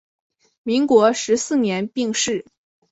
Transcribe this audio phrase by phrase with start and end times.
[0.63, 2.43] 民国十四年病逝。